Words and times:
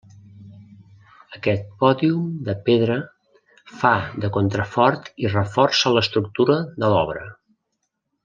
Aquest 1.39 1.67
pòdium 1.83 2.23
de 2.47 2.55
pedra 2.69 2.95
fa 3.81 3.93
de 4.25 4.31
contrafort 4.39 5.13
i 5.27 5.33
reforça 5.35 5.93
l'estructura 5.99 6.57
de 6.85 6.91
l'obra. 6.95 7.29